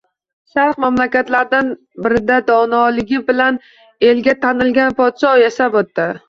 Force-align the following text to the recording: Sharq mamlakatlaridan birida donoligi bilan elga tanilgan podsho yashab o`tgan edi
Sharq 0.53 0.77
mamlakatlaridan 0.83 1.69
birida 2.05 2.37
donoligi 2.47 3.21
bilan 3.29 3.61
elga 4.09 4.35
tanilgan 4.47 4.97
podsho 5.03 5.37
yashab 5.45 5.79
o`tgan 5.85 6.11
edi 6.17 6.19